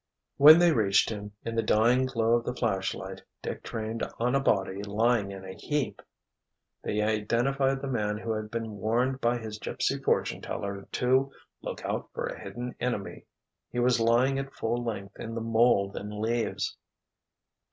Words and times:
When 0.37 0.57
they 0.57 0.71
reached 0.71 1.11
him, 1.11 1.33
in 1.45 1.53
the 1.53 1.61
dying 1.61 2.07
glow 2.07 2.33
of 2.33 2.43
the 2.43 2.55
flashlight 2.55 3.21
Dick 3.43 3.61
trained 3.61 4.01
on 4.17 4.33
a 4.33 4.39
body 4.39 4.81
lying 4.81 5.29
in 5.29 5.45
a 5.45 5.53
heap, 5.53 6.01
they 6.81 7.03
identified 7.03 7.83
the 7.83 7.87
man 7.87 8.17
who 8.17 8.31
had 8.31 8.49
been 8.49 8.77
warned 8.77 9.21
by 9.21 9.37
his 9.37 9.59
gypsy 9.59 10.03
fortune 10.03 10.41
teller 10.41 10.87
to 10.93 11.31
"look 11.61 11.85
out 11.85 12.09
for 12.15 12.25
a 12.25 12.41
hidden 12.41 12.73
enemy." 12.79 13.25
He 13.71 13.77
was 13.77 13.99
lying 13.99 14.39
at 14.39 14.55
full 14.55 14.83
length 14.83 15.19
in 15.19 15.35
the 15.35 15.39
mould 15.41 15.95
and 15.95 16.11
leaves. 16.11 16.75